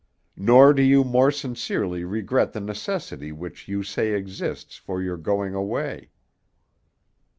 [0.35, 5.53] Nor do you more sincerely regret the necessity which you say exists for your going
[5.53, 6.09] away."